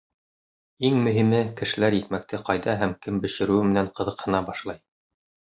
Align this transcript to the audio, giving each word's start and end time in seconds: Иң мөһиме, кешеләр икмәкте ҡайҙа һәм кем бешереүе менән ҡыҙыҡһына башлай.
Иң 0.87 0.95
мөһиме, 1.07 1.41
кешеләр 1.59 1.97
икмәкте 1.97 2.39
ҡайҙа 2.47 2.75
һәм 2.81 2.97
кем 3.05 3.21
бешереүе 3.27 3.69
менән 3.69 3.93
ҡыҙыҡһына 4.01 4.43
башлай. 4.51 4.83